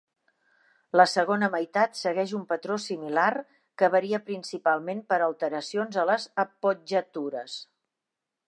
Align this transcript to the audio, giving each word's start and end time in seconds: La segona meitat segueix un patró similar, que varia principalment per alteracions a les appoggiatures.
La 0.99 1.03
segona 1.11 1.49
meitat 1.55 1.99
segueix 1.99 2.33
un 2.39 2.47
patró 2.53 2.79
similar, 2.87 3.27
que 3.83 3.91
varia 3.97 4.23
principalment 4.33 5.05
per 5.13 5.23
alteracions 5.29 6.03
a 6.05 6.11
les 6.13 6.27
appoggiatures. 6.47 7.61